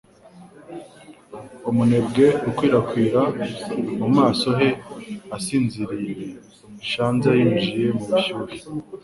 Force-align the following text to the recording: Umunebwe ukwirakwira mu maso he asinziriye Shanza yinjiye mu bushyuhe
Umunebwe 1.69 2.25
ukwirakwira 2.49 3.21
mu 3.99 4.07
maso 4.17 4.47
he 4.59 4.69
asinziriye 5.35 6.25
Shanza 6.89 7.29
yinjiye 7.39 7.87
mu 7.97 8.05
bushyuhe 8.11 8.55